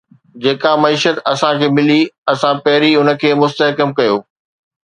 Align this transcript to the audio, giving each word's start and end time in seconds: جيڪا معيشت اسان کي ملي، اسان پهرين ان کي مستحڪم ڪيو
جيڪا 0.43 0.71
معيشت 0.83 1.17
اسان 1.33 1.53
کي 1.63 1.67
ملي، 1.75 1.99
اسان 2.35 2.55
پهرين 2.65 2.97
ان 3.03 3.09
کي 3.25 3.29
مستحڪم 3.45 3.89
ڪيو 4.01 4.15